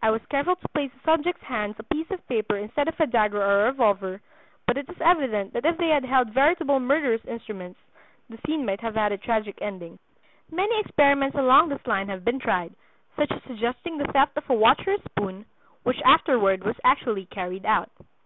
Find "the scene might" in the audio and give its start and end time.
8.30-8.80